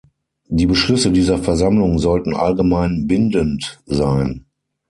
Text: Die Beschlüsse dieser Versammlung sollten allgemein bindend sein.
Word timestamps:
Die 0.47 0.65
Beschlüsse 0.65 1.11
dieser 1.11 1.37
Versammlung 1.37 1.99
sollten 1.99 2.33
allgemein 2.35 3.05
bindend 3.05 3.83
sein. 3.85 4.45